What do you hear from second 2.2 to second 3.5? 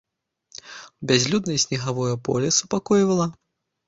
поле супакойвала.